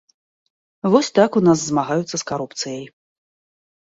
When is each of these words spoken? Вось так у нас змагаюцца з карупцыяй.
Вось 0.95 1.11
так 1.19 1.31
у 1.41 1.43
нас 1.47 1.59
змагаюцца 1.65 2.15
з 2.21 2.25
карупцыяй. 2.31 2.81